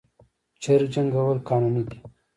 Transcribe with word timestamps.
چرګ 0.63 0.87
جنګول 0.93 1.37
قانوني 1.47 1.83
دي؟ 1.89 1.97